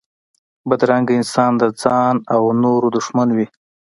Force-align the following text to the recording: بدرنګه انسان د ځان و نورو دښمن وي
بدرنګه 0.69 1.13
انسان 1.19 1.51
د 1.61 1.63
ځان 1.81 2.15
و 2.41 2.45
نورو 2.63 2.87
دښمن 2.97 3.29
وي 3.37 3.47